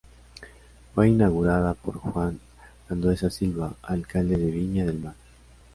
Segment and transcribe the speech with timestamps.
[0.95, 2.39] Fue inaugurado por Juan
[2.89, 5.13] Andueza Silva, alcalde de Viña del Mar.